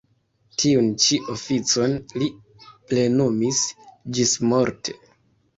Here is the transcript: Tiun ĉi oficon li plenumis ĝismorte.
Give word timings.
Tiun 0.61 0.87
ĉi 1.03 1.19
oficon 1.33 1.93
li 2.21 2.29
plenumis 2.63 3.63
ĝismorte. 4.19 4.99